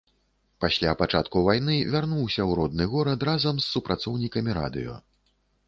Пасля 0.63 0.93
пачатку 1.01 1.43
войны 1.47 1.75
вярнуўся 1.93 2.41
ў 2.49 2.57
родны 2.61 2.89
горад 2.95 3.29
разам 3.31 3.55
з 3.63 3.71
супрацоўнікамі 3.77 4.51
радыё. 4.63 5.01